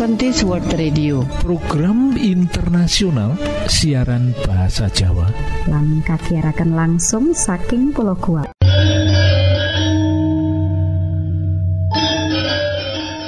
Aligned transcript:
Adventist 0.00 0.48
World 0.48 0.64
Radio. 0.80 1.20
Program 1.44 2.16
internasional 2.16 3.36
siaran 3.68 4.32
bahasa 4.48 4.88
Jawa. 4.88 5.28
Langkah 5.68 6.16
kakiarakan 6.16 6.72
langsung 6.72 7.36
saking 7.36 7.92
pulau 7.92 8.16
kuat 8.16 8.48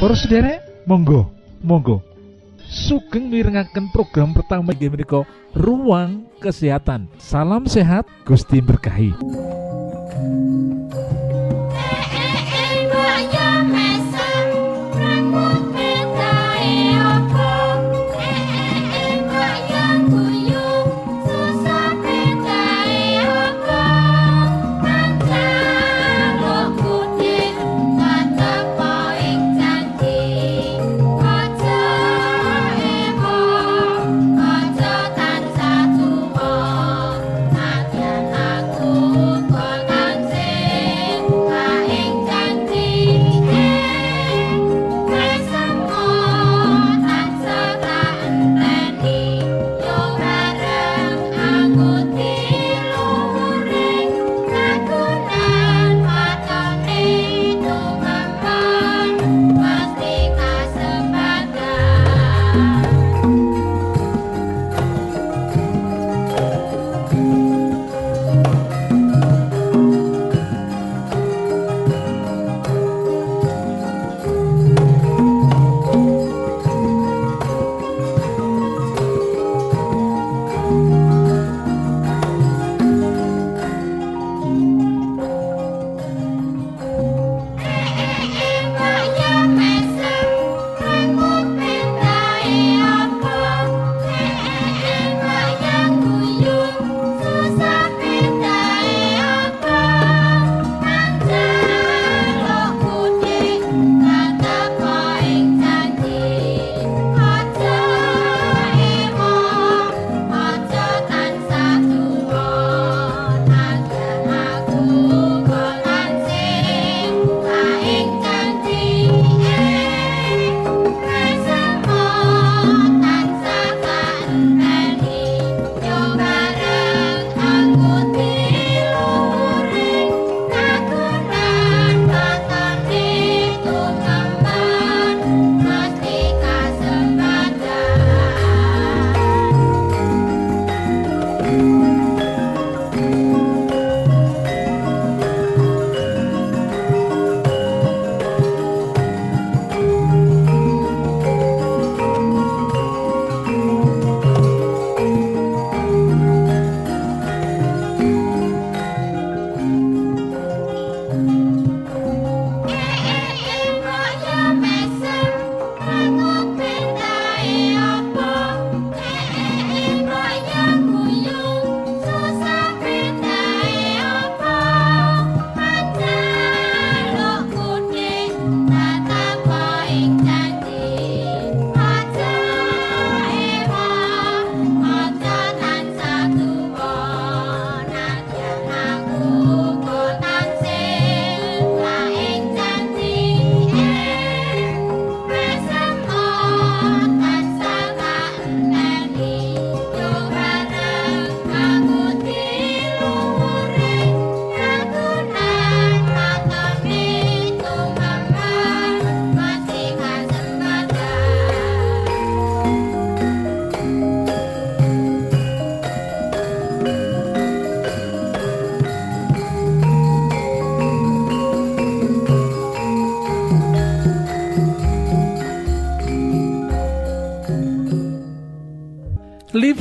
Para 0.00 0.16
sederek 0.16 0.64
monggo 0.88 1.28
monggo. 1.60 2.00
Sugeng 2.64 3.28
mirengaken 3.28 3.92
program 3.92 4.32
pertama 4.32 4.72
inggih 4.72 4.96
menika 4.96 5.28
ruang 5.52 6.24
kesehatan. 6.40 7.04
Salam 7.20 7.68
sehat 7.68 8.08
Gusti 8.24 8.64
berkahi 8.64 9.12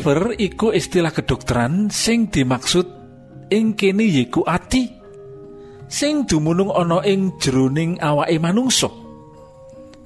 liver 0.01 0.34
iku 0.34 0.73
istilah 0.73 1.13
kedokteran 1.13 1.94
sing 1.94 2.25
dimaksud 2.34 2.89
ing 3.53 3.78
kene 3.78 4.01
yiku 4.01 4.41
ati 4.41 4.89
sing 5.85 6.25
dumunung 6.25 6.73
ana 6.73 7.06
ing 7.06 7.38
jroning 7.38 8.01
awake 8.01 8.42
manungsa. 8.42 8.89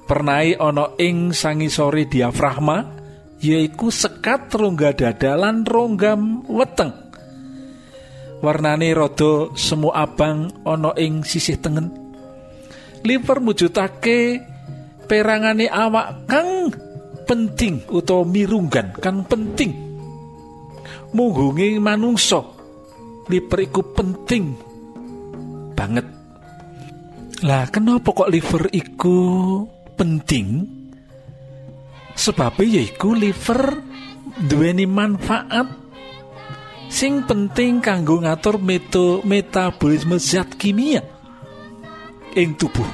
Pernai 0.04 0.52
ana 0.60 0.92
ing 1.00 1.32
sangisore 1.32 2.12
diafragma 2.12 2.84
yaiku 3.40 3.88
sekat 3.88 4.52
rongga 4.52 4.92
dada 4.92 5.32
lan 5.32 5.64
rongga 5.64 6.12
weteng. 6.44 6.92
Warnane 8.44 8.92
rada 8.92 9.48
semu 9.56 9.96
abang 9.96 10.60
ana 10.68 10.92
ing 11.00 11.24
sisih 11.24 11.56
tengen. 11.56 11.88
Liver 13.00 13.40
mujudake 13.40 14.44
perangane 15.08 15.72
awak 15.72 16.28
kang 16.28 16.68
penting 17.24 17.80
utawa 17.88 18.28
mirunggan 18.28 18.92
kang 19.00 19.24
penting 19.24 19.85
munggunging 21.16 21.80
manungsa. 21.80 22.44
Liver 23.26 23.58
iku 23.64 23.80
penting 23.96 24.44
banget. 25.72 26.06
Lah 27.42 27.64
kenapa 27.72 28.12
kok 28.12 28.28
liver 28.28 28.68
iku 28.70 29.18
penting? 29.96 30.68
Sebabnya 32.16 32.80
yaiku 32.80 33.12
liver 33.12 33.80
duweni 34.46 34.84
manfaat 34.88 35.68
sing 36.88 37.24
penting 37.28 37.82
kanggo 37.84 38.20
ngatur 38.24 38.56
meto 38.62 39.20
metabolisme 39.24 40.16
zat 40.16 40.56
kimia 40.56 41.04
ing 42.32 42.56
tubuh. 42.56 42.88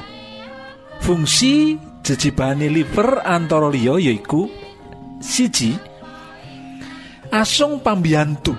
Fungsi 1.02 1.78
jejibane 2.02 2.66
liver 2.66 3.22
antara 3.22 3.70
liya 3.70 3.98
yaiku 3.98 4.50
siji 5.22 5.91
asung 7.32 7.80
pambiyantu. 7.80 8.52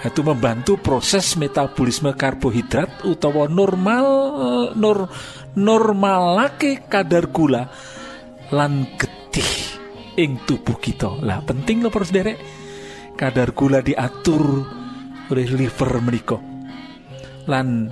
Itu 0.00 0.22
membantu 0.24 0.80
proses 0.80 1.36
metabolisme 1.36 2.14
karbohidrat 2.16 3.04
utawa 3.04 3.50
normal 3.50 4.06
nur 4.78 5.10
normalake 5.56 6.86
kadar 6.86 7.28
gula 7.28 7.66
lan 8.54 8.86
getih 8.96 9.52
ing 10.16 10.40
tubuh 10.46 10.78
kita. 10.80 11.20
Lah 11.20 11.42
penting 11.44 11.84
loh 11.84 11.92
terus 11.92 12.14
derek. 12.14 12.38
Kadar 13.18 13.50
gula 13.50 13.82
diatur 13.82 14.62
oleh 15.26 15.48
liver 15.50 15.90
menika. 15.98 16.38
Lan 17.50 17.90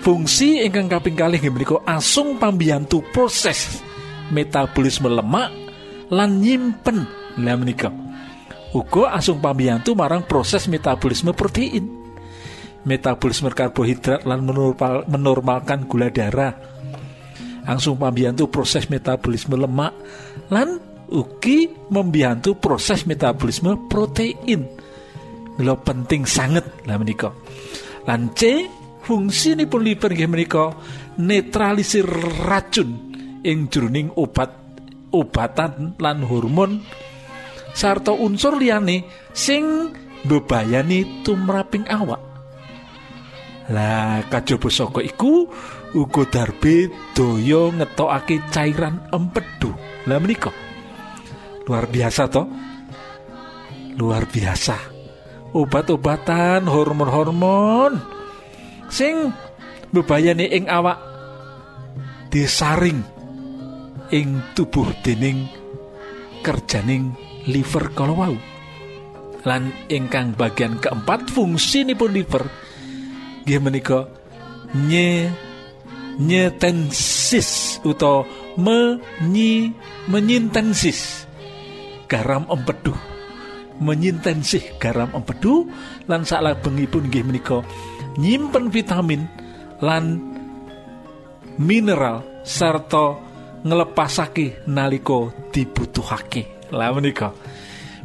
fungsi 0.00 0.64
ingkang 0.64 0.88
kaping 0.88 1.18
kalih 1.18 1.42
menika 1.52 1.82
asung 1.84 2.40
pambiyantu 2.40 3.04
proses 3.12 3.84
metabolisme 4.32 5.12
lemak 5.12 5.52
lan 6.08 6.40
nyimpen. 6.40 7.04
Lah 7.36 7.58
menika 7.58 8.07
uga 8.74 9.16
asung 9.16 9.40
pambiyantu 9.40 9.96
marang 9.96 10.24
proses 10.24 10.68
metabolisme 10.68 11.32
protein. 11.32 11.88
Metabolisme 12.84 13.52
karbohidrat 13.52 14.24
lan 14.24 14.44
menormalkan 15.08 15.84
gula 15.84 16.08
darah. 16.08 16.54
Langsung 17.68 18.00
pambiyantu 18.00 18.48
proses 18.48 18.88
metabolisme 18.88 19.60
lemak 19.60 19.92
lan 20.48 20.80
ugi 21.12 21.68
membiyantu 21.92 22.56
proses 22.56 23.04
metabolisme 23.04 23.88
protein. 23.88 24.64
Lo 25.60 25.74
penting 25.82 26.24
sangat 26.24 26.86
lah 26.86 26.96
menika. 26.96 27.34
Lan 28.06 28.32
C 28.32 28.64
fungsi 29.04 29.58
ini 29.58 29.64
pun 29.68 29.84
liver 29.84 30.12
menika 30.28 30.72
netralisir 31.18 32.06
racun 32.46 33.10
ing 33.42 33.68
jroning 33.68 34.12
obat 34.16 34.54
obatan 35.12 35.98
lan 35.98 36.24
hormon 36.24 36.84
sarta 37.74 38.12
unsur 38.12 38.56
liyane 38.56 39.04
sing 39.34 39.92
bebayani 40.24 41.24
tumraping 41.24 41.86
awak. 41.88 42.20
Lah 43.68 44.24
kajaba 44.32 44.68
saka 44.72 45.04
iku 45.04 45.44
uga 45.92 46.24
darbe 46.28 46.88
daya 47.12 47.68
ngetokake 47.72 48.48
cairan 48.48 49.04
empedu. 49.12 49.72
Lah 50.08 50.16
menika 50.20 50.52
luar 51.68 51.84
biasa 51.84 52.22
to. 52.32 52.42
Luar 53.98 54.24
biasa. 54.30 54.78
Obat-obatan, 55.52 56.68
hormon-hormon 56.68 57.98
sing 58.88 59.32
bebayani 59.92 60.48
ing 60.48 60.64
awak 60.68 60.96
disaring 62.32 63.00
ing 64.12 64.40
tubuh 64.56 64.88
dening 65.04 65.48
kerjaning 66.44 67.12
liver 67.46 67.94
kalau 67.94 68.18
wau. 68.18 68.36
Lan 69.46 69.70
ingkang 69.86 70.34
bagian 70.34 70.82
keempat 70.82 71.30
fungsi 71.30 71.86
pun 71.94 72.10
liver 72.10 72.44
dia 73.46 73.62
menika 73.62 74.10
nye 74.74 75.30
nyetensis 76.18 77.78
atau 77.86 78.26
menyi 78.58 79.70
menyintensis. 80.10 81.30
Garam 82.08 82.48
empedu 82.50 82.96
menyintensih 83.78 84.78
garam 84.82 85.10
empedu 85.14 85.70
lan 86.10 86.26
saklabengipun 86.26 87.08
nggih 87.08 87.24
menika 87.24 87.62
nyimpen 88.18 88.74
vitamin 88.74 89.22
lan 89.78 90.18
mineral 91.62 92.42
serta 92.42 93.14
ngelepasake 93.62 94.66
naliko 94.66 95.30
dibutuhake 95.54 96.57
lah 96.72 96.92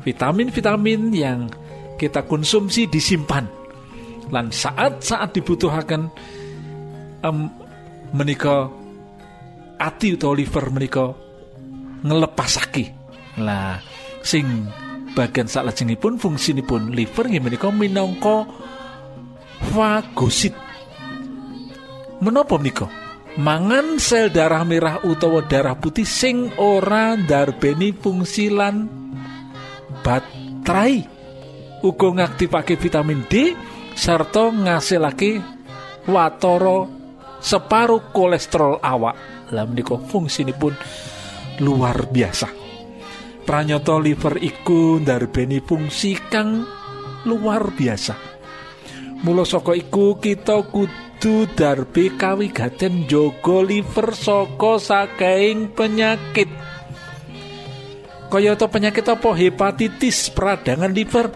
vitamin-vitamin 0.04 1.02
yang 1.16 1.48
kita 1.96 2.28
konsumsi 2.28 2.88
disimpan. 2.88 3.48
Lan 4.32 4.50
saat-saat 4.52 5.36
dibutuhkan 5.36 6.10
um, 7.24 7.48
menika 8.16 8.72
ati 9.80 10.16
utawa 10.16 10.34
liver 10.38 10.66
menika 10.72 11.06
ngelepasake 12.04 12.94
lah 13.40 13.80
sing 14.24 14.68
bagian 15.16 15.48
pun 16.00 16.20
fungsi 16.20 16.56
pun 16.64 16.92
liver 16.92 17.26
nggih 17.28 17.44
menika 17.44 17.68
minangka 17.72 18.48
fagosit. 19.72 20.56
Menapa 22.24 22.56
menika 22.56 23.03
mangan 23.40 23.98
sel 23.98 24.30
darah 24.30 24.62
merah 24.62 25.02
utawa 25.02 25.42
darah 25.46 25.74
putih 25.74 26.06
sing 26.06 26.54
ora 26.62 27.18
ndarbeni 27.18 27.94
fungsi 27.96 28.54
lan 28.54 28.86
baterai. 30.06 31.12
Uga 31.84 32.10
ngaktifake 32.16 32.80
vitamin 32.80 33.28
D 33.28 33.52
serta 33.92 34.48
ngasilake 34.56 35.44
watoro 36.08 36.88
separuh 37.44 38.16
kolesterol 38.16 38.80
awak. 38.80 39.16
Lah 39.52 39.68
menika 39.68 40.00
pun 40.00 40.74
luar 41.60 42.08
biasa. 42.08 42.48
Pranyata 43.44 44.00
liver 44.00 44.40
iku 44.40 45.04
ndarbeni 45.04 45.60
fungsi 45.60 46.16
kang 46.32 46.64
luar 47.28 47.76
biasa. 47.76 48.16
Mula 49.28 49.44
saka 49.44 49.76
iku 49.76 50.16
kita 50.20 50.64
kudu 50.72 51.03
kudu 51.24 51.48
darbe 51.56 52.12
kawigaten 52.20 53.08
jogo 53.08 53.64
liver 53.64 54.12
saka 54.12 54.76
saking 54.76 55.72
penyakit. 55.72 56.52
Kayata 58.28 58.68
penyakit 58.68 59.08
apa? 59.08 59.32
Hepatitis 59.32 60.28
peradangan 60.36 60.92
liver 60.92 61.32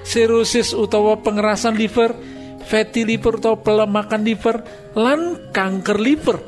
sirosis 0.00 0.72
utawa 0.72 1.20
pengerasan 1.20 1.76
liver 1.76 2.16
fatty 2.64 3.04
liver 3.04 3.36
atau 3.36 3.60
pelemakan 3.60 4.24
liver 4.24 4.64
lan 4.96 5.52
kanker 5.52 6.00
liver. 6.00 6.40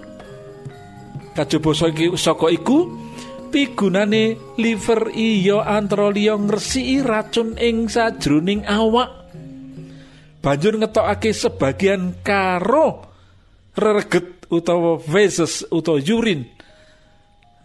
Kajaba 1.36 1.76
saka 2.16 2.48
iku 2.48 2.88
pigunane 3.52 4.40
liver 4.56 5.12
iya 5.12 5.68
antara 5.68 6.08
liya 6.08 6.40
ngresiki 6.40 7.04
racun 7.04 7.60
ing 7.60 7.92
sajroning 7.92 8.64
awak 8.64 9.23
banjur 10.44 10.76
ngetokake 10.76 11.32
sebagian 11.32 12.20
karo 12.20 13.00
reget 13.72 14.44
utawa 14.52 15.00
feses 15.00 15.64
utawa 15.72 15.96
urin 16.04 16.44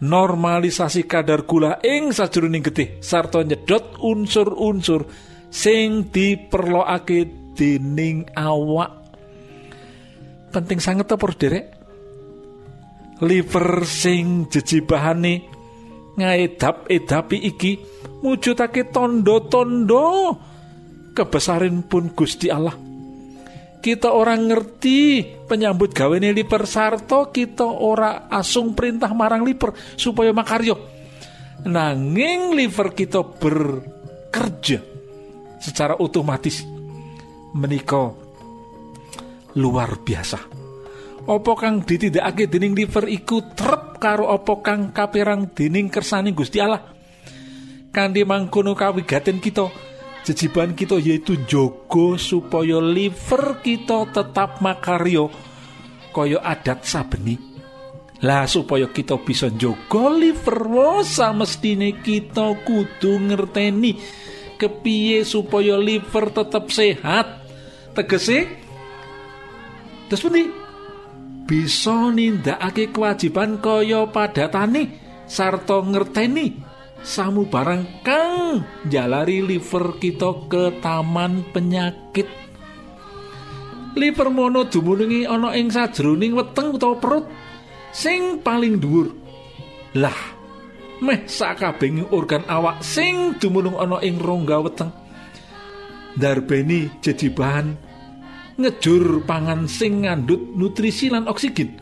normalisasi 0.00 1.04
kadar 1.04 1.44
gula 1.44 1.76
ing 1.84 2.16
sajroning 2.16 2.64
getih 2.64 3.04
sarta 3.04 3.44
nyedot 3.44 4.00
unsur-unsur 4.00 5.04
sing 5.52 6.08
diperlokake 6.08 7.52
dening 7.52 8.24
awak. 8.32 8.96
Penting 10.50 10.80
sangat 10.80 11.12
apa 11.12 11.26
derek? 11.36 11.66
Liver 13.20 13.84
sing 13.84 14.48
jejibahane 14.48 15.44
ngaedap-edapi 16.16 17.36
iki 17.36 17.76
mujudake 18.24 18.88
tondo-tondo 18.88 20.32
kebesaran 21.12 21.84
pun 21.86 22.12
Gusti 22.14 22.48
Allah. 22.48 22.74
Kita 23.80 24.12
orang 24.12 24.44
ngerti 24.52 25.24
penyambut 25.48 25.96
gawe 25.96 26.12
liper 26.20 26.68
sarto 26.68 27.32
kita 27.32 27.64
ora 27.64 28.28
asung 28.28 28.76
perintah 28.76 29.08
marang 29.16 29.40
liper 29.40 29.72
supaya 29.96 30.36
makaryo 30.36 31.00
nanging 31.64 32.56
liver 32.56 32.92
kita 32.92 33.24
bekerja 33.24 34.78
secara 35.60 35.96
otomatis. 35.96 36.64
Menika 37.56 38.12
luar 39.58 39.98
biasa. 40.04 40.38
Opo 41.26 41.52
kang 41.58 41.84
ditindakake 41.84 42.48
dening 42.48 42.72
liver 42.72 43.04
iku 43.10 43.52
trep 43.52 44.00
karo 44.00 44.30
opo 44.30 44.64
kang 44.64 44.94
kaperang 44.94 45.52
dening 45.52 45.92
kersane 45.92 46.32
Gusti 46.32 46.62
Allah? 46.62 46.80
Kanthi 47.90 48.22
mangkono 48.22 48.72
kawigaten 48.78 49.42
kita 49.42 49.89
jejiban 50.24 50.76
kita 50.76 51.00
yaitu 51.00 51.40
jogo 51.48 52.20
supaya 52.20 52.78
liver 52.78 53.64
kita 53.64 54.08
tetap 54.12 54.60
makaryo 54.60 55.32
kaya 56.12 56.42
adat 56.42 56.84
sabeni. 56.84 57.38
Lah 58.20 58.44
supaya 58.44 58.84
kita 58.92 59.16
bisa 59.24 59.48
jogo 59.48 60.12
liver 60.12 60.68
mestine 61.32 61.96
kita 62.04 62.52
kudu 62.68 63.16
ngerteni 63.16 63.96
kepiye 64.60 65.24
supaya 65.24 65.80
liver 65.80 66.28
tetap 66.28 66.68
sehat. 66.68 67.40
Tegese 67.96 68.44
terus 70.12 70.20
pundi? 70.20 70.44
Bisa 71.48 72.12
nindakake 72.12 72.94
kewajiban 72.94 73.58
kaya 73.58 74.06
padatane 74.06 74.94
sarta 75.26 75.82
ngerteni 75.82 76.69
samu 77.00 77.48
barang 77.48 78.04
kang 78.04 78.64
jalari 78.88 79.40
liver 79.40 79.96
kita 79.96 80.48
ke 80.48 80.80
taman 80.84 81.44
penyakit. 81.52 82.28
Liver 83.98 84.28
mono 84.30 84.68
dumunungi 84.68 85.26
ana 85.26 85.50
ing 85.58 85.72
sajroning 85.72 86.38
weteng 86.38 86.78
utawa 86.78 86.96
perut 87.00 87.26
sing 87.90 88.38
paling 88.38 88.78
dhuwur. 88.78 89.10
Lah 89.98 90.14
meh 91.02 91.26
sakabehing 91.26 92.12
organ 92.12 92.46
awak 92.46 92.84
sing 92.84 93.34
dumunung 93.40 93.80
ana 93.80 93.98
ing 94.04 94.20
rongga 94.20 94.62
weteng. 94.62 94.90
Darbeni 96.14 96.90
jadi 97.02 97.30
bahan 97.32 97.66
ngejur 98.60 99.24
pangan 99.24 99.66
sing 99.66 100.06
ngandut 100.06 100.54
nutrisi 100.54 101.10
lan 101.10 101.26
oksigen. 101.26 101.80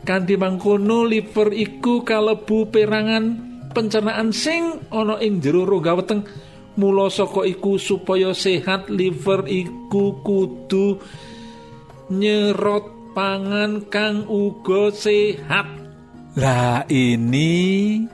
Kanthi 0.00 0.34
mangkono 0.40 1.04
liver 1.04 1.52
iku 1.52 2.02
kalebu 2.02 2.72
perangan 2.72 3.49
pencernaan 3.70 4.34
sing 4.34 4.82
ana 4.90 5.18
ing 5.22 5.38
jero 5.38 5.62
rongga 5.64 5.92
weteng 5.98 6.22
mula 6.78 7.10
saka 7.10 7.46
iku 7.46 7.76
supaya 7.76 8.34
sehat 8.34 8.88
liver 8.90 9.46
iku 9.46 10.22
kudu 10.22 10.98
nyerot 12.10 13.14
pangan 13.14 13.86
kang 13.90 14.26
uga 14.26 14.90
sehat. 14.94 15.66
Lah 16.38 16.86
ini 16.86 18.06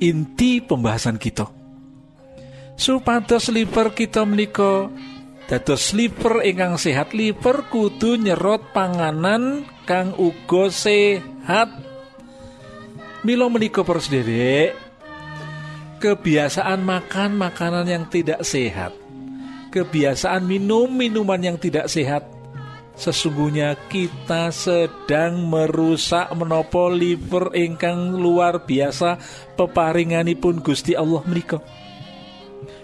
inti 0.00 0.50
pembahasan 0.64 1.20
kita. 1.20 1.48
Supados 2.80 3.52
liver 3.52 3.92
kita 3.92 4.24
menika 4.24 4.88
dados 5.44 5.92
liver 5.92 6.40
ingkang 6.48 6.80
sehat 6.80 7.12
liver 7.12 7.68
kudu 7.68 8.16
nyerot 8.16 8.72
panganan 8.72 9.68
kang 9.84 10.16
uga 10.16 10.72
sehat. 10.72 11.89
Milo 13.20 13.52
menika 13.52 13.84
para 13.84 14.00
kebiasaan 16.00 16.80
makan 16.80 17.36
makanan 17.36 17.84
yang 17.84 18.04
tidak 18.08 18.40
sehat, 18.40 18.96
kebiasaan 19.68 20.48
minum 20.48 20.88
minuman 20.88 21.36
yang 21.36 21.60
tidak 21.60 21.92
sehat 21.92 22.24
sesungguhnya 23.00 23.80
kita 23.88 24.52
sedang 24.52 25.48
merusak 25.48 26.28
menopo 26.36 26.92
liver 26.92 27.48
ingkang 27.56 28.12
luar 28.12 28.68
biasa 28.68 29.16
peparinganipun 29.56 30.60
Gusti 30.60 30.92
Allah 30.92 31.24
menika. 31.24 31.64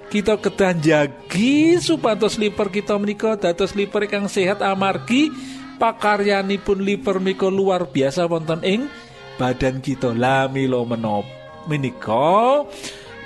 Kita 0.08 0.40
kedah 0.40 0.72
jagi 0.80 1.76
supados 1.76 2.40
liver 2.40 2.72
kita 2.72 2.96
menika 2.96 3.36
dados 3.36 3.76
liver 3.76 4.08
ingkang 4.08 4.28
sehat 4.32 4.64
amargi 4.64 5.28
pakaryanipun 5.76 6.80
liver 6.80 7.20
menika 7.20 7.52
luar 7.52 7.84
biasa 7.84 8.24
wonten 8.24 8.64
ing 8.64 8.88
badan 9.36 9.84
kita 9.84 10.16
lamilo 10.16 10.82
menop. 10.88 11.24
Menika 11.68 12.64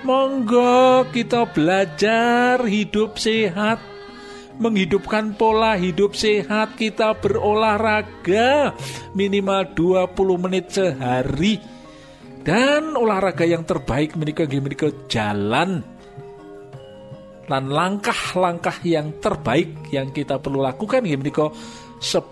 monggo 0.03 1.07
kita 1.15 1.49
belajar 1.51 2.63
hidup 2.67 3.17
sehat. 3.17 3.81
Menghidupkan 4.61 5.41
pola 5.41 5.73
hidup 5.73 6.13
sehat 6.13 6.77
kita 6.77 7.17
berolahraga 7.17 8.77
minimal 9.17 9.73
20 9.73 10.45
menit 10.45 10.69
sehari. 10.69 11.57
Dan 12.45 12.93
olahraga 12.93 13.49
yang 13.49 13.65
terbaik 13.65 14.21
menikah 14.21 14.45
menikah 14.45 14.93
jalan. 15.09 15.81
Dan 17.49 17.67
langkah-langkah 17.67 18.79
yang 18.87 19.17
terbaik 19.19 19.91
yang 19.91 20.13
kita 20.15 20.39
perlu 20.39 20.63
lakukan 20.63 21.03
menikah 21.03 21.51
10.000 22.01 22.31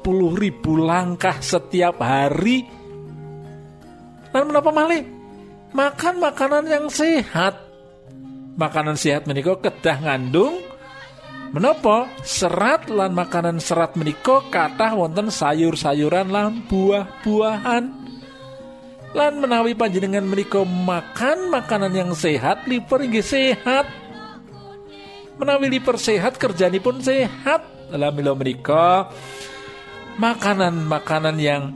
langkah 0.78 1.36
setiap 1.42 2.00
hari 2.00 2.77
dan 4.34 4.42
menapa 4.48 4.70
malih 4.72 5.04
makan 5.72 6.14
makanan 6.20 6.64
yang 6.68 6.86
sehat 6.88 7.58
makanan 8.58 8.96
sehat 8.98 9.24
menikah 9.28 9.56
kedah 9.60 9.98
ngandung 10.00 10.58
Menopo 11.48 12.04
serat 12.20 12.92
lan 12.92 13.16
makanan 13.16 13.56
serat 13.56 13.96
menika 13.96 14.44
kathah 14.52 14.92
wonten 14.92 15.32
sayur-sayuran 15.32 16.28
lan 16.28 16.60
buah-buahan. 16.68 17.84
Lan 19.16 19.32
menawi 19.40 19.72
panjenengan 19.72 20.28
menika 20.28 20.60
makan 20.68 21.48
makanan 21.48 21.96
yang 21.96 22.10
sehat, 22.12 22.68
liver 22.68 23.00
inggih 23.00 23.24
sehat. 23.24 23.88
Menawi 25.40 25.80
liver 25.80 25.96
sehat 25.96 26.36
kerjanipun 26.36 27.00
sehat. 27.00 27.64
Lah 27.96 28.12
mila 28.12 28.36
menika 28.36 29.08
makanan-makanan 30.20 31.36
yang 31.40 31.72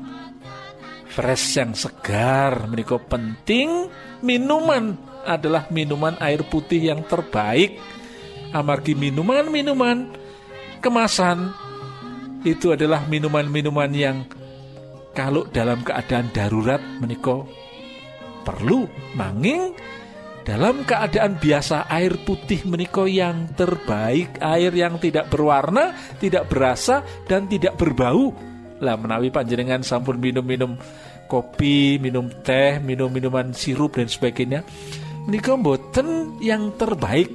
fresh 1.12 1.61
yang 1.61 1.76
segar 1.76 2.64
menika 2.64 2.97
penting. 2.97 3.92
Minuman 4.25 4.97
adalah 5.28 5.69
minuman 5.69 6.16
air 6.25 6.40
putih 6.49 6.88
yang 6.88 7.04
terbaik. 7.04 7.76
Amargi 8.57 8.97
minuman-minuman 8.97 10.09
kemasan 10.81 11.52
itu 12.42 12.73
adalah 12.73 13.04
minuman-minuman 13.07 13.90
yang 13.92 14.25
kalau 15.12 15.45
dalam 15.52 15.85
keadaan 15.85 16.33
darurat 16.33 16.81
meniko 16.99 17.45
perlu 18.42 18.88
manging. 19.12 19.76
Dalam 20.42 20.83
keadaan 20.83 21.38
biasa 21.38 21.87
air 21.87 22.19
putih 22.26 22.66
meniko 22.66 23.07
yang 23.07 23.54
terbaik 23.54 24.42
air 24.42 24.75
yang 24.75 24.99
tidak 24.99 25.31
berwarna 25.31 25.95
tidak 26.19 26.50
berasa 26.50 27.07
dan 27.31 27.47
tidak 27.47 27.78
berbau 27.78 28.35
lah 28.83 28.99
menawi 28.99 29.31
panjenengan 29.31 29.81
sampun 29.87 30.19
minum-minum 30.19 30.75
kopi 31.31 31.97
minum 32.03 32.29
teh 32.43 32.83
minum 32.83 33.09
minuman 33.09 33.55
sirup 33.55 33.97
dan 33.97 34.11
sebagainya 34.11 34.67
menikah 35.27 35.57
boten 35.57 36.39
yang 36.43 36.75
terbaik. 36.75 37.31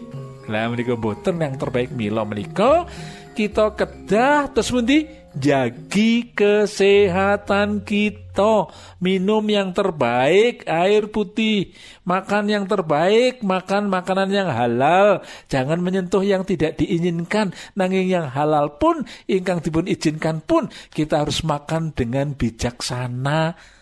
Lah 0.48 0.72
menika 0.72 0.96
boten 0.96 1.40
yang 1.40 1.56
terbaik 1.60 1.92
milo 1.92 2.24
menika. 2.24 2.88
Kita 3.36 3.76
kedah 3.78 4.50
terus 4.50 4.74
pundi 4.74 5.06
jagi 5.38 6.34
kesehatan 6.34 7.86
kita. 7.86 8.70
Minum 9.02 9.42
yang 9.50 9.74
terbaik 9.74 10.62
air 10.70 11.10
putih. 11.10 11.74
Makan 12.06 12.46
yang 12.50 12.70
terbaik 12.70 13.42
makan 13.42 13.90
makanan 13.90 14.30
yang 14.30 14.50
halal. 14.50 15.26
Jangan 15.50 15.82
menyentuh 15.82 16.22
yang 16.22 16.46
tidak 16.46 16.78
diinginkan. 16.78 17.54
Nanging 17.74 18.10
yang 18.10 18.30
halal 18.30 18.78
pun 18.78 19.10
ingkang 19.26 19.66
dipun 19.66 19.90
izinkan 19.90 20.42
pun 20.46 20.70
kita 20.94 21.26
harus 21.26 21.42
makan 21.42 21.94
dengan 21.98 22.38
bijaksana 22.38 23.77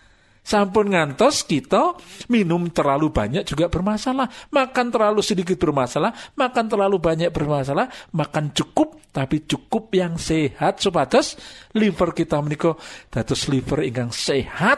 Sampun 0.45 0.93
ngantos 0.93 1.41
kita 1.41 1.97
minum 2.29 2.69
terlalu 2.69 3.09
banyak 3.09 3.49
juga 3.49 3.65
bermasalah, 3.65 4.29
makan 4.53 4.93
terlalu 4.93 5.25
sedikit 5.25 5.57
bermasalah, 5.57 6.13
makan 6.37 6.69
terlalu 6.69 7.01
banyak 7.01 7.33
bermasalah, 7.33 7.89
makan 8.13 8.53
cukup 8.53 9.09
tapi 9.09 9.41
cukup 9.49 9.89
yang 9.97 10.21
sehat 10.21 10.77
supados 10.77 11.33
liver 11.73 12.13
kita 12.13 12.37
menika 12.45 12.77
dados 13.09 13.49
liver 13.49 13.89
ingkang 13.89 14.13
sehat. 14.13 14.77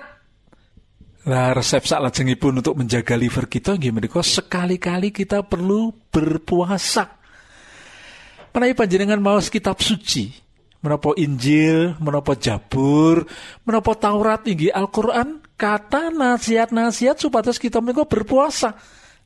Nah, 1.27 1.51
resep 1.51 1.83
pun 2.39 2.55
untuk 2.55 2.79
menjaga 2.79 3.19
liver 3.19 3.51
kita 3.51 3.75
menika 3.75 4.24
sekali-kali 4.24 5.12
kita 5.12 5.43
perlu 5.43 5.91
berpuasa. 6.07 7.19
Menawi 8.55 8.71
panjenengan 8.71 9.19
mau 9.19 9.36
kitab 9.43 9.83
suci, 9.83 10.31
menapa 10.79 11.12
Injil, 11.19 12.00
menapa 12.00 12.39
Jabur, 12.39 13.27
menapa 13.67 13.91
Taurat 14.00 14.47
inggih 14.47 14.71
Al-Qur'an, 14.71 15.43
kata 15.57 16.13
nasihat-nasihat 16.13 17.17
supados 17.17 17.57
kita 17.57 17.81
menika 17.81 18.05
berpuasa. 18.05 18.77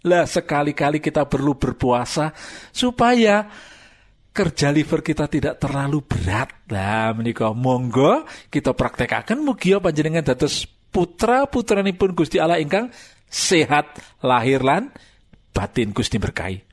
Lah 0.01 0.25
sekali-kali 0.25 0.97
kita 0.97 1.29
perlu 1.29 1.53
berpuasa 1.53 2.33
supaya 2.73 3.45
kerja 4.33 4.73
liver 4.73 5.05
kita 5.05 5.29
tidak 5.29 5.61
terlalu 5.61 6.01
berat. 6.01 6.49
Lah 6.71 7.13
menika 7.13 7.53
monggo 7.53 8.25
kita 8.49 8.73
praktekaken 8.73 9.43
mugia 9.45 9.77
panjenengan 9.77 10.33
dados 10.33 10.65
putra 10.89 11.45
putranipun 11.45 12.17
Gusti 12.17 12.41
Allah 12.41 12.57
ingkang 12.57 12.89
sehat 13.29 13.93
lahir 14.25 14.65
lan 14.65 14.89
batin 15.53 15.93
Gusti 15.93 16.17
berkahi. 16.17 16.70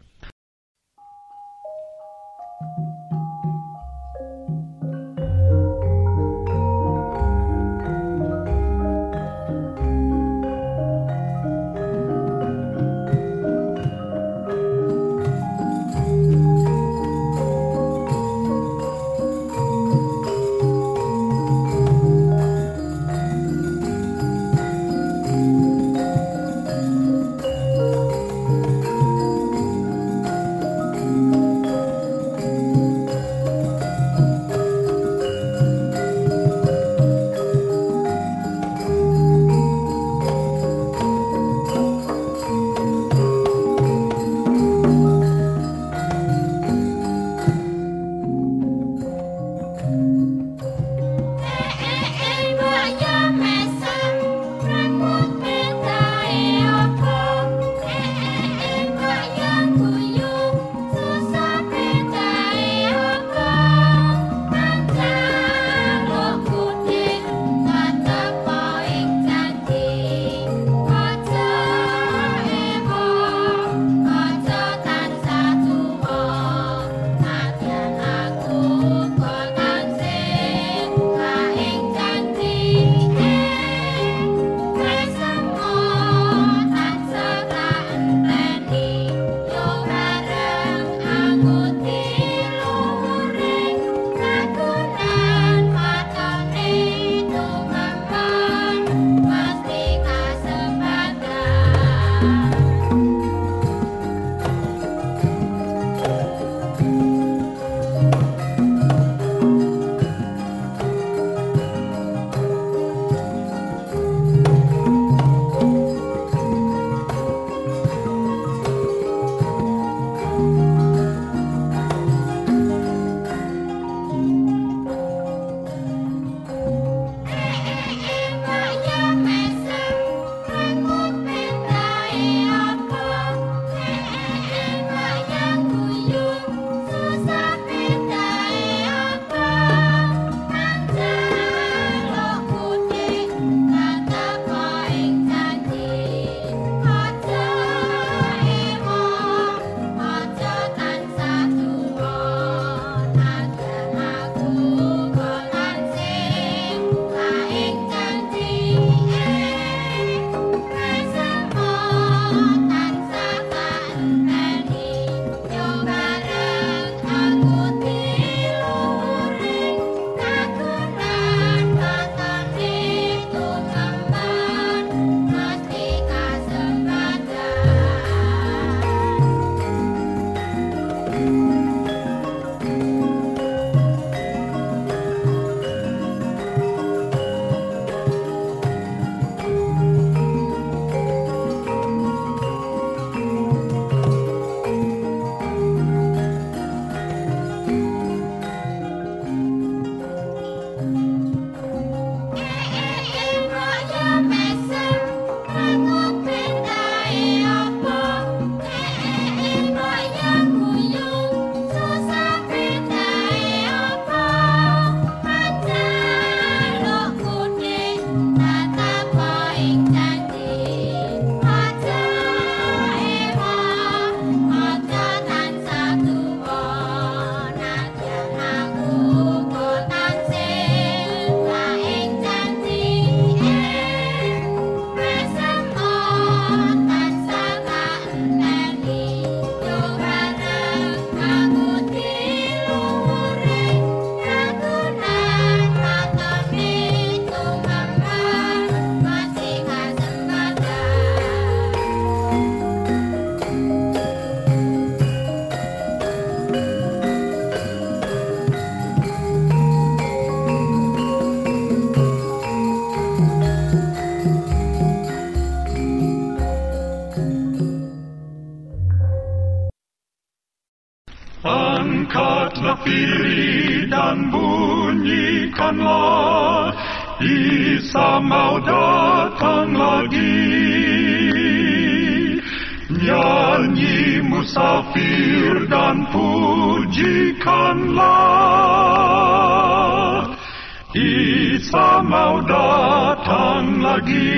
Lagi 293.99 294.31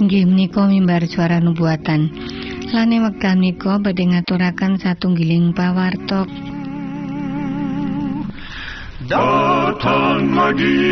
Inggih 0.00 0.24
menika 0.24 0.64
mimbar 0.64 1.04
suara 1.04 1.44
nubuatan. 1.44 2.08
Lane 2.72 3.04
wekdal 3.04 3.36
menika 3.36 3.76
badhe 3.80 4.04
ngaturaken 4.04 4.80
satunggiling 4.80 5.52
pawartok 5.56 6.28
Datang 9.10 10.38
lagi, 10.38 10.86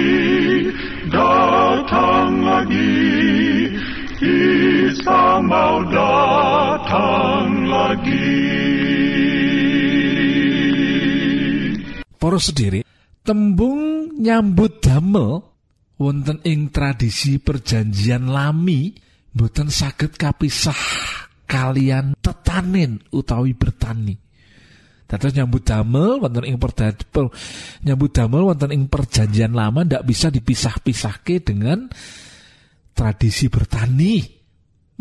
datang 1.06 2.42
lagi, 2.42 2.98
Isa 4.18 5.38
mau 5.38 5.86
datang 5.86 7.70
lagi. 7.70 8.34
Para 12.18 12.42
sendiri, 12.42 12.87
tembung 13.28 14.08
nyambut 14.16 14.80
damel 14.80 15.44
wonten 16.00 16.40
ing 16.48 16.72
tradisi 16.72 17.36
perjanjian 17.36 18.24
lami 18.24 18.96
boten 19.36 19.68
saged 19.68 20.16
kapisah 20.16 20.80
kalian 21.44 22.16
tetanen 22.24 23.04
utawi 23.12 23.52
bertani. 23.52 24.16
Dados 25.04 25.36
nyambut 25.36 25.60
damel 25.60 26.24
wonten 26.24 26.48
ing 26.48 26.56
per- 26.56 27.32
nyambut 27.84 28.16
damel 28.16 28.48
wonten 28.48 28.72
ing 28.72 28.88
perjanjian 28.88 29.52
lama 29.52 29.84
ndak 29.84 30.08
bisa 30.08 30.32
dipisah-pisahke 30.32 31.44
dengan 31.44 31.84
tradisi 32.96 33.52
bertani. 33.52 34.24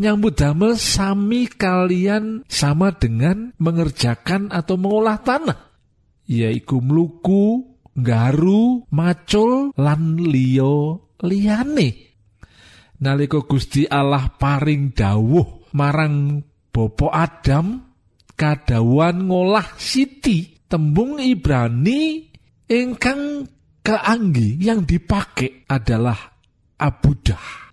Nyambut 0.04 0.36
damel 0.36 0.76
sami 0.76 1.48
kalian 1.48 2.44
sama 2.44 2.92
dengan 2.92 3.56
mengerjakan 3.56 4.52
atau 4.52 4.76
mengolah 4.76 5.16
tanah. 5.24 5.58
Yaiku 6.28 6.84
mluku, 6.84 7.77
nggaru, 7.98 8.86
macul 8.94 9.74
lan 9.74 10.16
liya 10.22 10.98
liyane. 11.26 11.88
Nalika 12.98 13.42
Gusti 13.46 13.86
Allah 13.86 14.26
paring 14.38 14.90
dawuh 14.94 15.70
marang 15.74 16.42
Bapak 16.74 17.12
Adam 17.14 17.66
kadawan 18.38 19.26
ngolah 19.26 19.74
siti 19.78 20.66
tembung 20.70 21.18
Ibrani 21.18 22.26
ingkang 22.70 23.46
keanggi 23.82 24.58
yang 24.62 24.82
dipakai 24.86 25.66
adalah 25.66 26.18
abudah. 26.78 27.70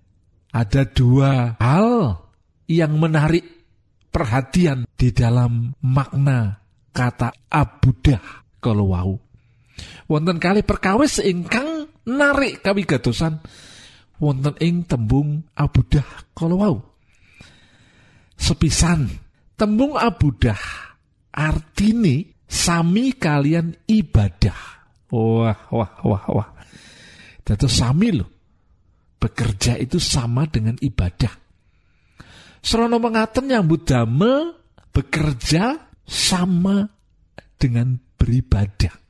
Ada 0.56 0.88
dua 0.88 1.60
hal 1.60 2.22
yang 2.66 2.96
menarik 2.98 3.44
perhatian 4.10 4.88
di 4.96 5.12
dalam 5.12 5.76
makna 5.84 6.64
kata 6.96 7.36
abudah 7.52 8.24
kalau 8.64 8.96
wau. 8.96 9.25
Wonten 10.06 10.38
kali 10.38 10.62
perkawis 10.62 11.20
ingkang 11.20 11.90
narik 12.06 12.62
kawigatosan 12.62 13.42
wonten 14.22 14.56
ing 14.62 14.86
tembung 14.88 15.44
abudah 15.58 16.08
kalau 16.38 16.58
wau. 16.62 16.78
Sepisan 18.36 19.08
tembung 19.56 19.96
abudah 19.96 20.60
artine 21.32 22.36
sami 22.48 23.16
kalian 23.16 23.76
ibadah. 23.88 24.60
Wah, 25.12 25.60
wah, 25.72 25.94
wah, 26.04 26.26
wah. 26.32 26.50
Dados 27.46 27.72
sami 27.72 28.10
loh. 28.16 28.30
Bekerja 29.22 29.80
itu 29.80 29.98
sama 29.98 30.46
dengan 30.46 30.76
ibadah. 30.78 31.34
Serono 32.66 32.98
mengaten 32.98 33.46
nyambut 33.46 33.86
damel 33.86 34.58
bekerja 34.90 35.78
sama 36.06 36.90
dengan 37.58 37.98
beribadah. 38.18 39.05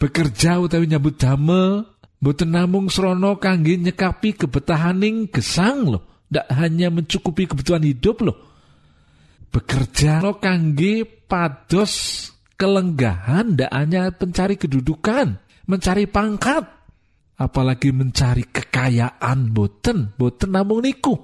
Bekerja 0.00 0.56
utawi 0.56 0.88
nyambut 0.88 1.20
damel 1.20 1.84
boten 2.16 2.56
namung 2.56 2.88
serono 2.88 3.36
kangge 3.36 3.76
nyekapi 3.76 4.32
kebetahaning 4.32 5.28
gesang 5.28 5.92
loh. 5.92 6.24
Ndak 6.32 6.46
hanya 6.56 6.88
mencukupi 6.88 7.44
kebutuhan 7.44 7.84
hidup 7.84 8.24
loh. 8.24 8.36
Bekerja 9.52 10.24
lo 10.24 10.40
kangge 10.40 11.04
pados 11.04 11.92
kelenggahan 12.56 13.60
ndak 13.60 13.72
hanya 13.76 14.08
mencari 14.08 14.56
kedudukan, 14.56 15.36
mencari 15.68 16.08
pangkat, 16.08 16.64
apalagi 17.40 17.90
mencari 17.92 18.48
kekayaan 18.48 19.52
boten, 19.52 20.12
boten 20.16 20.52
namung 20.54 20.84
niku. 20.84 21.16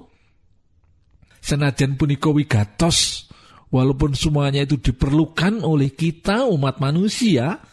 Senajan 1.39 1.95
punika 1.95 2.27
wigatos, 2.33 3.29
walaupun 3.69 4.17
semuanya 4.17 4.65
itu 4.65 4.81
diperlukan 4.81 5.63
oleh 5.63 5.93
kita 5.93 6.49
umat 6.51 6.81
manusia, 6.83 7.63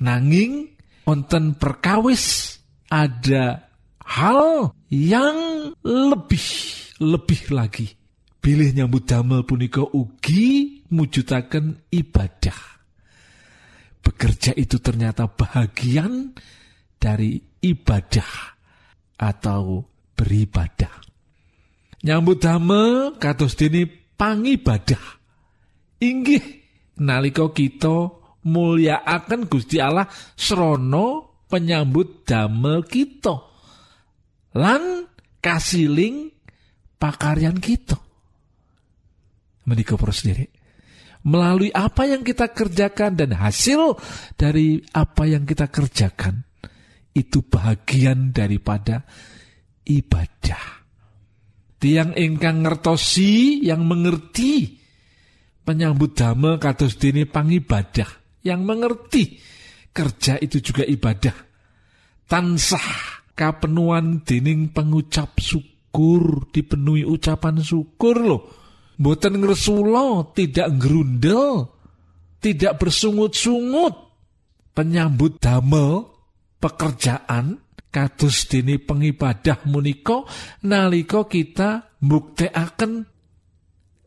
nanging 0.00 0.76
wonten 1.06 1.54
perkawis 1.54 2.56
ada 2.90 3.70
hal 4.02 4.72
yang 4.90 5.70
lebih 5.82 6.46
lebih 7.02 7.40
lagi. 7.52 7.88
Bilih 8.42 8.70
nyambut 8.78 9.10
damel 9.10 9.42
punika 9.42 9.82
ugi 9.82 10.82
mujudaken 10.94 11.90
ibadah. 11.90 12.58
Bekerja 14.06 14.54
itu 14.54 14.78
ternyata 14.78 15.26
bahagian 15.26 16.30
dari 16.94 17.42
ibadah 17.58 18.54
atau 19.18 19.82
beribadah. 20.14 20.94
Nyambut 22.06 22.38
damel 22.38 23.18
kados 23.18 23.58
dene 23.58 23.82
pangibadah. 24.14 25.02
Inggih 25.98 26.62
nalika 27.02 27.50
kita 27.50 28.14
mulyakaken 28.46 29.50
Gusti 29.50 29.82
Allah 29.82 30.06
srana 30.38 31.26
penyambut 31.50 32.22
damel 32.22 32.86
kita. 32.86 33.42
Lan 34.54 35.10
kasiling 35.42 36.30
pakaryan 36.96 37.58
kita. 37.58 37.98
Menika 39.66 39.98
sendiri. 39.98 40.46
Melalui 41.26 41.74
apa 41.74 42.06
yang 42.06 42.22
kita 42.22 42.54
kerjakan 42.54 43.18
dan 43.18 43.34
hasil 43.34 43.98
dari 44.38 44.78
apa 44.94 45.26
yang 45.26 45.42
kita 45.42 45.66
kerjakan 45.66 46.46
itu 47.18 47.42
bagian 47.42 48.30
daripada 48.30 49.02
ibadah. 49.82 50.86
Tiang 51.82 52.14
ingkang 52.14 52.62
ngertosi 52.62 53.58
yang 53.66 53.82
mengerti 53.90 54.78
penyambut 55.66 56.14
damel 56.14 56.62
kados 56.62 56.94
dene 56.94 57.26
pangibadah 57.26 58.25
yang 58.46 58.62
mengerti 58.62 59.42
kerja 59.90 60.38
itu 60.38 60.62
juga 60.62 60.86
ibadah. 60.86 61.34
Tansah 62.30 62.88
kapenuan 63.34 64.22
dening 64.22 64.70
pengucap 64.70 65.34
syukur 65.42 66.46
dipenuhi 66.54 67.02
ucapan 67.02 67.58
syukur 67.58 68.16
loh. 68.22 68.42
Boten 68.96 69.42
ngresula, 69.42 70.32
tidak 70.32 70.72
ngerundel, 70.78 71.68
tidak 72.40 72.80
bersungut-sungut. 72.80 74.08
Penyambut 74.72 75.40
damel 75.40 76.08
pekerjaan 76.60 77.60
kados 77.88 78.44
dene 78.48 78.76
pengibadah 78.76 79.64
menika 79.64 80.28
nalika 80.60 81.24
kita 81.24 81.96
mbuktekaken 82.04 83.08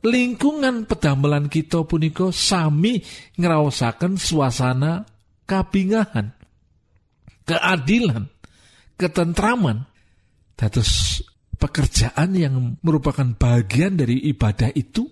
lingkungan 0.05 0.87
pedamelan 0.87 1.51
kita 1.51 1.83
punika 1.83 2.31
sami 2.31 3.03
ngraosaken 3.35 4.15
suasana 4.15 5.03
kabingahan, 5.49 6.31
keadilan, 7.43 8.29
ketentraman. 8.95 9.89
Dados 10.59 11.23
pekerjaan 11.55 12.35
yang 12.35 12.75
merupakan 12.83 13.23
bagian 13.35 13.95
dari 13.95 14.27
ibadah 14.27 14.75
itu 14.75 15.07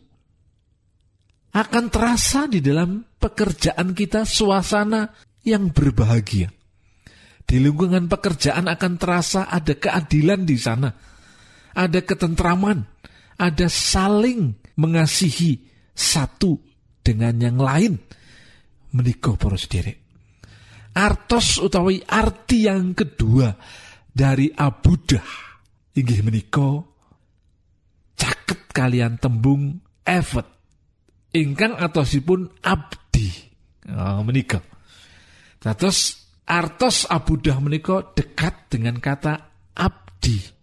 akan 1.55 1.85
terasa 1.87 2.51
di 2.51 2.59
dalam 2.59 2.99
pekerjaan 3.15 3.95
kita 3.95 4.27
suasana 4.27 5.07
yang 5.47 5.71
berbahagia. 5.71 6.51
Di 7.47 7.63
lingkungan 7.63 8.11
pekerjaan 8.11 8.67
akan 8.67 8.93
terasa 8.99 9.47
ada 9.47 9.71
keadilan 9.71 10.43
di 10.43 10.59
sana. 10.59 10.91
Ada 11.71 12.03
ketentraman, 12.03 12.83
ada 13.39 13.67
saling 13.71 14.66
mengasihi 14.77 15.59
satu 15.91 16.57
dengan 17.01 17.35
yang 17.37 17.57
lain. 17.57 17.93
Menikah 18.93 19.35
poros 19.35 19.67
diri. 19.67 19.93
Artos 20.97 21.61
utawi 21.61 22.01
arti 22.01 22.65
yang 22.65 22.97
kedua 22.97 23.53
dari 24.09 24.49
abudah 24.49 25.45
inggih 25.93 26.25
menika 26.25 26.81
caket 28.17 28.65
kalian 28.73 29.21
tembung 29.21 29.77
evet 30.01 30.45
ingkang 31.37 31.77
atosipun 31.77 32.49
abdi 32.65 33.29
oh, 33.93 34.25
menika 34.25 34.57
Dados 35.57 36.15
artos 36.47 37.09
abudah 37.09 37.57
menika 37.59 38.13
dekat 38.13 38.71
dengan 38.71 39.01
kata 39.01 39.35
abdi. 39.73 40.56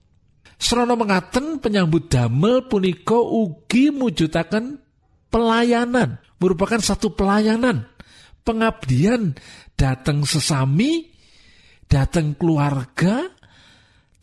Serono 0.64 0.96
mengaten 0.96 1.60
penyambut 1.60 2.08
damel 2.08 2.64
punika 2.64 3.20
ugi 3.20 3.92
mujudaken 3.92 4.80
pelayanan, 5.28 6.24
merupakan 6.40 6.80
satu 6.80 7.12
pelayanan, 7.12 7.84
pengabdian 8.48 9.36
datang 9.76 10.24
sesami, 10.24 11.12
datang 11.84 12.32
keluarga, 12.32 13.28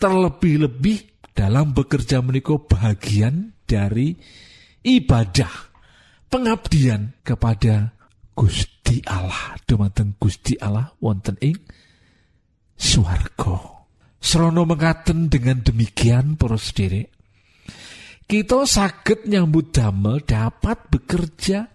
terlebih-lebih 0.01 1.29
dalam 1.37 1.77
bekerja 1.77 2.25
menika 2.25 2.57
bagian 2.57 3.53
dari 3.69 4.17
ibadah 4.81 5.53
pengabdian 6.25 7.21
kepada 7.21 7.93
Gusti 8.33 8.97
Allah. 9.05 9.61
Dumateng 9.61 10.17
Gusti 10.17 10.57
Allah 10.57 10.89
wonten 10.97 11.37
ing 11.37 11.61
swarga 12.73 13.80
Serono 14.21 14.69
mengaten 14.69 15.27
dengan 15.33 15.65
demikian 15.65 16.37
para 16.37 16.55
sederek 16.55 17.09
kita 18.31 18.63
saged 18.63 19.27
nyambut 19.27 19.75
damel 19.75 20.23
dapat 20.23 20.87
bekerja. 20.87 21.67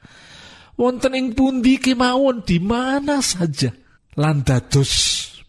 Wonten 0.80 1.12
ing 1.12 1.36
pundi 1.36 1.76
kemawon 1.76 2.48
di 2.48 2.56
mana 2.64 3.20
saja? 3.20 3.76
Lan 4.16 4.40
dados 4.40 4.92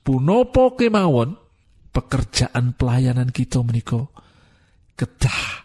kemawon 0.03 1.39
pekerjaan 1.95 2.75
pelayanan 2.75 3.31
kita 3.31 3.63
meniko 3.63 4.11
kedah 4.99 5.63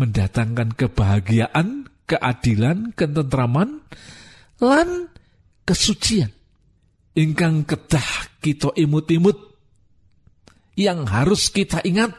mendatangkan 0.00 0.72
kebahagiaan 0.72 1.84
keadilan, 2.08 2.96
ketentraman, 2.96 3.84
lan 4.64 5.12
kesucian. 5.68 6.32
Ingkang 7.12 7.68
kedah 7.68 8.40
kita 8.40 8.72
imut-imut 8.80 9.53
yang 10.74 11.06
harus 11.06 11.50
kita 11.50 11.82
ingat 11.86 12.14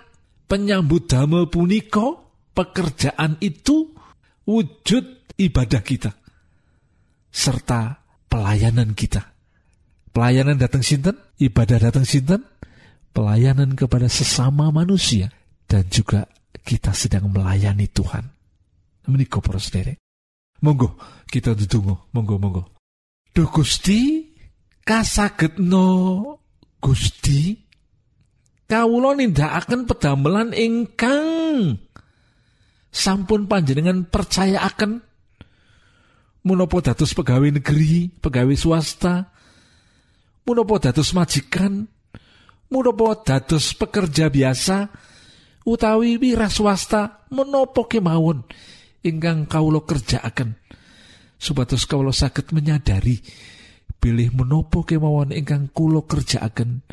penyambut 0.47 1.07
damel 1.11 1.51
puniko 1.51 2.35
pekerjaan 2.55 3.35
itu 3.43 3.91
wujud 4.47 5.35
ibadah 5.35 5.81
kita 5.83 6.11
serta 7.31 7.99
pelayanan 8.31 8.95
kita. 8.95 9.35
Pelayanan 10.15 10.55
datang 10.55 10.79
sinten, 10.79 11.19
ibadah 11.35 11.91
datang 11.91 12.07
sinten, 12.07 12.47
pelayanan 13.11 13.75
kepada 13.75 14.07
sesama 14.07 14.71
manusia 14.71 15.27
dan 15.67 15.83
juga 15.91 16.31
kita 16.63 16.95
sedang 16.95 17.27
melayani 17.27 17.91
Tuhan 17.91 18.23
menika 19.07 19.41
para. 19.41 19.59
Monggo 20.63 20.97
kita 21.27 21.53
ndedonga, 21.53 21.95
monggo 22.15 22.35
monggo. 22.39 22.63
Duh 23.35 23.51
Gusti, 23.51 24.31
kasagetno 24.87 25.85
Gusti 26.79 27.64
kawula 28.65 29.17
nindakaken 29.17 29.85
pedamelan 29.85 30.49
ingkang 30.53 31.77
sampun 32.89 33.45
panjenengan 33.45 34.07
percayaaken 34.09 35.03
menapa 36.45 36.77
dados 36.79 37.17
pegawai 37.17 37.57
negeri, 37.57 38.13
pegawai 38.21 38.53
swasta, 38.53 39.33
menapa 40.45 40.77
dados 40.77 41.09
majikan, 41.17 41.89
menapa 42.69 43.25
dados 43.25 43.73
pekerja 43.73 44.29
biasa 44.29 44.93
utawi 45.65 46.21
wira 46.21 46.45
swasta 46.47 47.25
menapa 47.33 47.89
kemawon 47.89 48.45
ingkang 49.01 49.49
kawula 49.49 49.81
kerjaaken. 49.81 50.53
Supados 51.35 51.83
kawula 51.89 52.15
saged 52.15 52.53
menyadari 52.55 53.19
bilih 53.99 54.37
menopo 54.37 54.85
kemawon 54.85 55.33
ingkang 55.33 55.73
kula 55.73 56.05
kerjaaken 56.05 56.85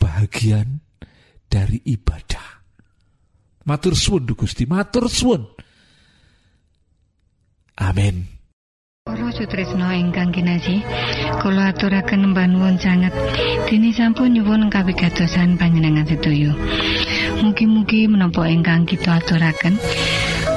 bahagian 0.00 0.80
dari 1.46 1.80
ibadah. 1.82 2.62
Matur 3.66 3.98
suwun 3.98 4.26
Gusti 4.30 4.66
matur 4.66 5.10
suwun. 5.10 5.42
Amin. 7.76 8.24
Para 9.06 9.30
sutrisno 9.30 9.86
ingkang 9.94 10.34
kinasih, 10.34 10.82
kula 11.38 11.70
aturaken 11.70 12.34
mbanuwun 12.34 12.74
sanget. 12.82 13.14
Dene 13.70 13.94
sampun 13.94 14.34
nyuwun 14.34 14.66
kawigatosan 14.66 15.54
panjenengan 15.54 16.06
sedoyo. 16.06 16.50
Mugi-mugi 17.38 18.10
menapa 18.10 18.50
ingkang 18.50 18.82
kita 18.82 19.22
aturaken 19.22 19.78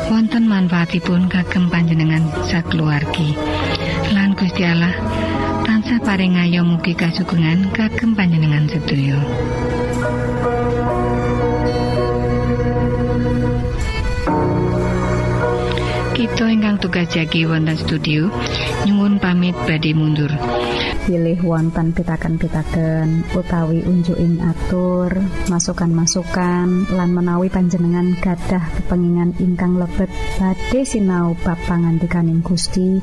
wonten 0.10 0.49
manfaatipun 0.49 1.30
kagem 1.30 1.69
panjenengan 1.69 2.25
sakeluargi 2.49 3.38
lan 4.10 4.34
Allah 4.34 4.93
tansah 5.69 6.02
paring 6.02 6.34
ayo 6.34 6.65
mugi 6.65 6.97
kasugengan 6.97 7.69
kagem 7.78 8.17
panjenengan 8.17 8.65
sedaya 8.65 9.21
jagi 17.08 17.48
wonten 17.48 17.78
studio. 17.78 18.28
Nyuwun 18.88 19.20
pamit 19.22 19.56
badhe 19.68 19.92
mundur. 19.96 20.32
Pilih 21.08 21.40
wonten 21.42 21.96
pitaken-pitaken 21.96 23.34
utawi 23.34 23.82
unjuking 23.84 24.44
atur 24.44 25.14
masukan-masukan 25.48 26.92
lan 26.94 27.10
menawi 27.12 27.48
panjenengan 27.50 28.14
gadah 28.20 28.64
kepengingan 28.80 29.36
ingkang 29.40 29.80
lebet. 29.80 30.12
Badhe 30.36 30.82
sinau 30.84 31.36
ba 31.40 31.56
pangantikaning 31.68 32.44
Gusti 32.44 33.00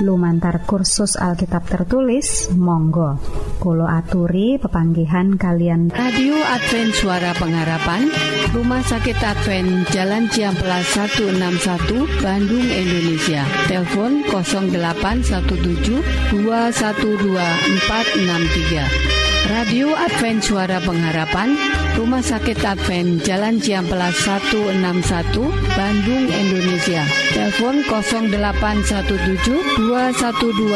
lumantar 0.00 0.62
kursus 0.66 1.16
Alkitab 1.18 1.66
tertulis 1.66 2.50
Monggo. 2.54 3.18
Kulo 3.58 3.86
aturi 3.86 4.58
pepanggihan 4.58 5.34
kalian. 5.34 5.90
Radio 5.90 6.38
Advent 6.38 6.94
Suara 6.94 7.34
Pengharapan 7.34 8.06
Rumah 8.54 8.82
Sakit 8.86 9.18
Advent 9.20 9.90
Jalan 9.90 10.30
Ciamplas 10.30 10.96
161 10.96 12.22
Bandung 12.22 12.66
Indonesia. 12.66 13.44
Telepon 13.66 14.22
0817 14.26 16.02
212 16.32 16.34
463 16.34 19.27
Radio 19.48 19.96
Advent 19.96 20.44
Suara 20.44 20.76
Pengharapan 20.76 21.56
Rumah 21.96 22.20
Sakit 22.20 22.60
Advent 22.68 23.24
Jalan 23.24 23.56
Ciamplas 23.56 24.12
161 24.20 25.40
Bandung 25.72 26.28
Indonesia. 26.28 27.00
Telepon 27.32 27.80
0817 27.80 29.88
212 29.88 30.68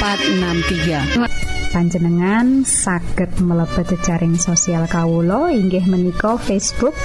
463 0.00 1.76
panjenengan 1.76 2.64
saged 2.64 3.28
mlebet 3.44 3.92
jejaring 3.92 4.40
sosial 4.40 4.88
Kawulo 4.88 5.52
inggih 5.52 5.84
menika 5.84 6.40
Facebook 6.40 6.96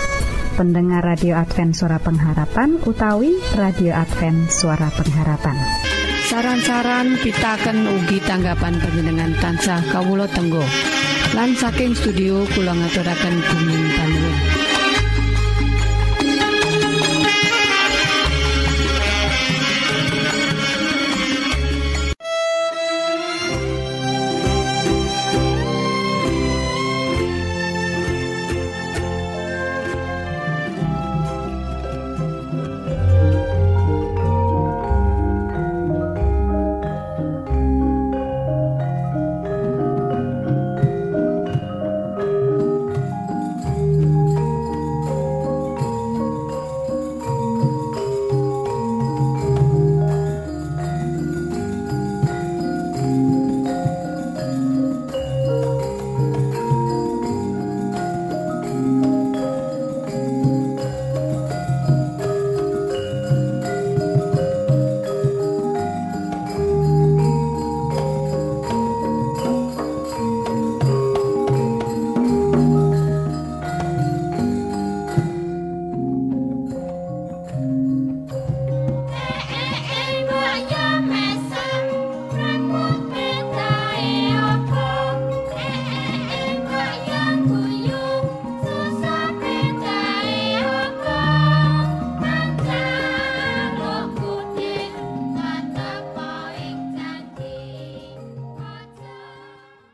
pendengar 0.56 1.04
radio 1.04 1.36
Advent 1.36 1.76
suara 1.76 2.00
pengharapan 2.00 2.80
utawi 2.88 3.36
radio 3.60 3.92
Advent 3.92 4.48
suara 4.48 4.88
pengharapan. 4.96 5.60
Saran-saran 6.30 7.18
pitaken 7.20 7.90
ugi 7.90 8.22
tanggapan 8.22 8.78
panjenengan 8.78 9.34
tansah 9.42 9.82
kawulo 9.90 10.30
tenggo 10.30 10.62
lan 11.38 11.54
saking 11.54 11.94
studio 11.94 12.42
kula 12.58 12.74
ngaturaken 12.74 13.36
bumi 13.46 13.78
panuwun 13.96 14.59